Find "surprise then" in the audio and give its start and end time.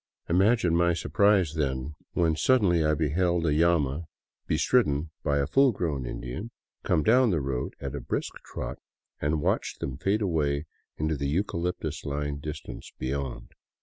0.95-1.93